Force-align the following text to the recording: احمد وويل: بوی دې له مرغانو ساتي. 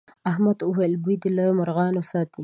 احمد 0.31 0.57
وويل: 0.63 0.93
بوی 1.03 1.15
دې 1.21 1.29
له 1.37 1.45
مرغانو 1.59 2.01
ساتي. 2.11 2.39